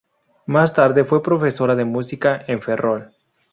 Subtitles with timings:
[0.47, 3.11] Más tarde fue profesora de música en Ferrol.